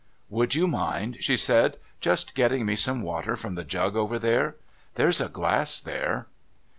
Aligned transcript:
"Would 0.31 0.55
you 0.55 0.67
mind," 0.67 1.17
she 1.19 1.37
said, 1.37 1.77
"just 1.99 2.33
getting 2.33 2.65
me 2.65 2.75
some 2.75 3.03
water 3.03 3.35
from 3.35 3.53
the 3.53 3.63
jug 3.63 3.95
over 3.95 4.17
there? 4.17 4.55
There's 4.95 5.21
a 5.21 5.29
glass 5.29 5.79
there." 5.79 6.25